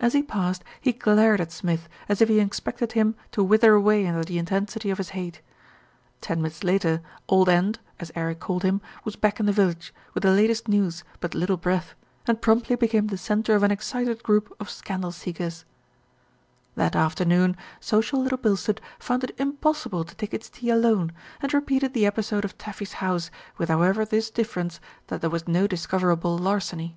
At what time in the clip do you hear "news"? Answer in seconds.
10.66-11.04